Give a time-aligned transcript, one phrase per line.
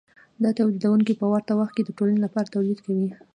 [0.43, 3.07] دا تولیدونکي په ورته وخت کې د ټولنې لپاره تولید کوي